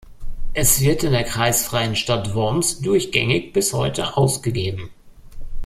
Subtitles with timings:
[0.55, 4.89] Es wird in der kreisfreien Stadt Worms durchgängig bis heute ausgegeben.